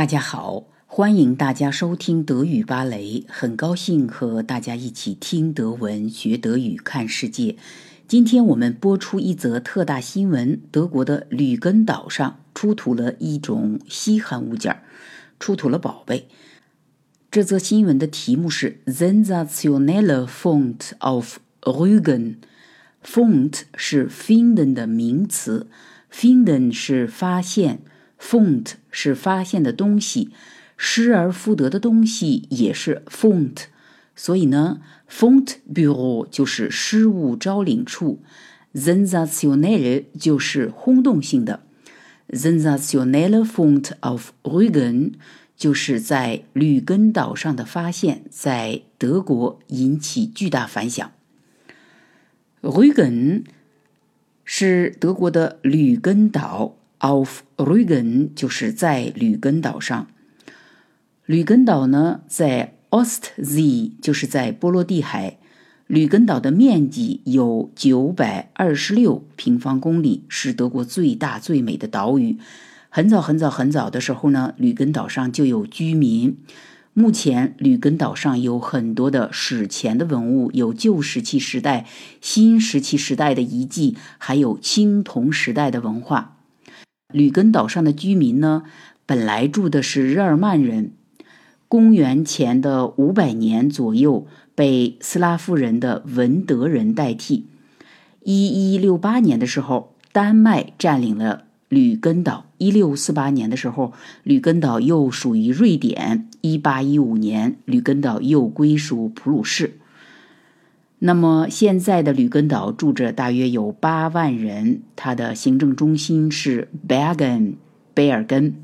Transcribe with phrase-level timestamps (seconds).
[0.00, 7.56] 大家好，欢迎大家收听德语芭蕾，很高兴和大家一起听德文、学德语、看世界。
[8.08, 14.82] 今天我们播出一则特大新闻：德国的吕根岛上出土了一种稀罕物件儿，
[15.38, 16.28] 出土了宝贝。
[17.30, 22.36] 这则新闻的题目是 “Sensationelle Fund auf Rügen”。
[23.04, 25.66] Fund 是 finden 的名词
[26.10, 27.82] ，finden 是发现
[28.20, 30.30] ，fund 是发现的东西，
[30.76, 33.56] 失而复得的东西也是 fund。
[34.14, 38.20] 所以呢，Fundbüro 就是失物招领处
[38.74, 41.62] ，Sensationelle 就是轰动性的
[42.28, 45.12] ，Sensationelle Fund auf Rügen。
[45.56, 51.12] 就是在吕根岛上的发现，在德国引起巨大反响。
[52.62, 53.44] Rügen
[54.42, 60.06] 是德国的吕根岛，auf Rügen 就是在吕根岛上。
[61.26, 65.38] 吕根岛呢，在 Ostsee，就是在波罗的海。
[65.86, 72.38] 吕根岛的面积有九百二十六平方公里，是德国最大最美的岛屿。
[72.88, 76.36] 很早很早很早的时候呢，吕根岛上就有居民。
[76.92, 81.86] 目前，吕根岛上有很多的史前的文物，有旧石器时代、
[82.20, 86.39] 新石器时代的遗迹，还有青铜时代的文化。
[87.12, 88.62] 吕根岛上的居民呢，
[89.06, 90.92] 本来住的是日耳曼人，
[91.68, 97.46] 公元前的五百年左右被斯拉夫人的文德人代替。
[98.22, 101.44] 一一六八年的时候，丹麦占领了。
[101.68, 103.92] 吕根岛，一六四八年的时候，
[104.24, 106.28] 吕根岛又属于瑞典。
[106.40, 109.78] 一八一五年，吕根岛又归属普鲁士。
[111.02, 117.54] 那么，现在的吕根岛住着大约有八万人，它的行政中心是 Bergen，
[117.94, 118.56] 贝尔根。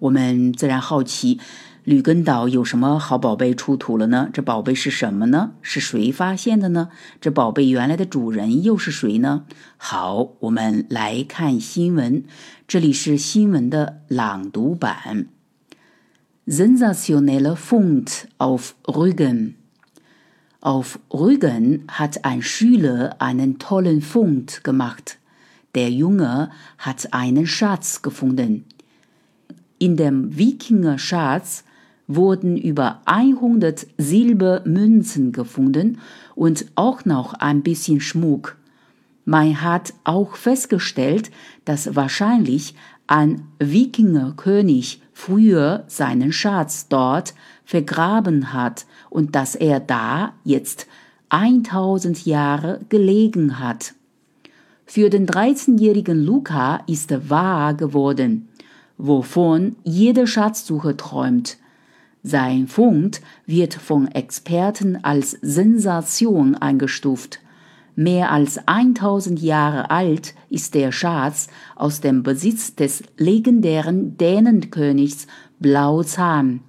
[0.00, 1.38] 我们自然好奇。
[1.84, 4.28] 吕根岛有什么好宝贝出土了呢？
[4.32, 5.52] 这宝贝是什么呢？
[5.62, 6.90] 是谁发现的呢？
[7.20, 9.44] 这宝贝原来的主人又是谁呢？
[9.76, 12.24] 好，我们来看新闻。
[12.68, 15.26] 这里是新闻的朗读版。
[16.46, 19.59] Sensationelle Fund auf Rügen.
[20.62, 25.16] Auf Rügen hat ein Schüler einen tollen Fund gemacht.
[25.74, 28.66] Der Junge hat einen Schatz gefunden.
[29.78, 31.64] In dem Wikinger-Schatz
[32.08, 35.98] wurden über 100 Silbermünzen gefunden
[36.34, 38.58] und auch noch ein bisschen Schmuck.
[39.24, 41.30] Man hat auch festgestellt,
[41.64, 42.74] dass wahrscheinlich
[43.06, 47.34] ein Wikingerkönig früher seinen Schatz dort
[47.66, 50.86] vergraben hat und dass er da jetzt
[51.28, 53.92] 1000 Jahre gelegen hat.
[54.86, 58.48] Für den 13-jährigen Luca ist wahr geworden,
[58.96, 61.58] wovon jeder Schatzsucher träumt.
[62.22, 67.40] Sein Fund wird von Experten als Sensation eingestuft.
[68.00, 75.26] Mehr als 1000 Jahre alt ist der Schatz aus dem Besitz des legendären Dänenkönigs
[75.58, 76.60] Blauzahn.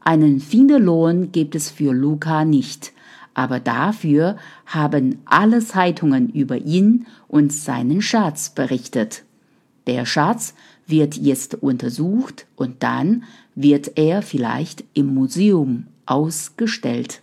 [0.00, 2.92] Einen Finderlohn gibt es für Luca nicht,
[3.32, 9.24] aber dafür haben alle Zeitungen über ihn und seinen Schatz berichtet.
[9.86, 10.52] Der Schatz
[10.86, 13.22] wird jetzt untersucht und dann
[13.54, 17.22] wird er vielleicht im Museum ausgestellt.